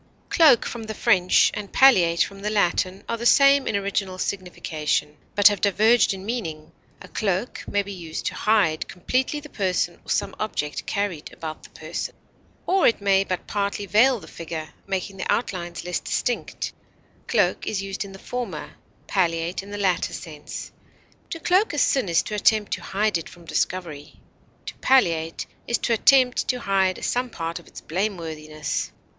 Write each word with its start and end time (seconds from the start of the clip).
Cloak, 0.29 0.65
from 0.65 0.81
the 0.85 0.95
French, 0.95 1.51
and 1.53 1.71
palliate, 1.71 2.23
from 2.23 2.39
the 2.39 2.49
Latin, 2.49 3.03
are 3.07 3.17
the 3.17 3.25
same 3.27 3.67
in 3.67 3.75
original 3.75 4.17
signification, 4.17 5.15
but 5.35 5.47
have 5.49 5.61
diverged 5.61 6.11
in 6.11 6.25
meaning; 6.25 6.71
a 7.03 7.07
cloak 7.07 7.63
may 7.67 7.83
be 7.83 7.93
used 7.93 8.25
to 8.25 8.33
hide 8.33 8.87
completely 8.87 9.39
the 9.39 9.47
person 9.47 9.99
or 10.03 10.09
some 10.09 10.33
object 10.39 10.87
carried 10.87 11.31
about 11.31 11.61
the 11.61 11.69
person, 11.69 12.15
or 12.65 12.87
it 12.87 12.99
may 12.99 13.23
but 13.23 13.45
partly 13.45 13.85
veil 13.85 14.19
the 14.19 14.27
figure, 14.27 14.69
making 14.87 15.17
the 15.17 15.31
outlines 15.31 15.83
less 15.85 15.99
distinct; 15.99 16.73
cloak 17.27 17.67
is 17.67 17.83
used 17.83 18.03
in 18.03 18.11
the 18.11 18.17
former, 18.17 18.71
palliate, 19.05 19.61
in 19.61 19.69
the 19.69 19.77
latter 19.77 20.13
sense; 20.13 20.71
to 21.29 21.39
cloak 21.39 21.73
a 21.73 21.77
sin 21.77 22.09
is 22.09 22.23
to 22.23 22.33
attempt 22.33 22.71
to 22.73 22.81
hide 22.81 23.19
it 23.19 23.29
from 23.29 23.45
discovery; 23.45 24.19
to 24.65 24.73
palliate 24.77 25.43
it 25.67 25.73
is 25.73 25.77
to 25.77 25.93
attempt 25.93 26.47
to 26.47 26.61
hide 26.61 27.05
some 27.05 27.29
part 27.29 27.59
of 27.59 27.67
its 27.67 27.81
blameworthiness. 27.81 28.89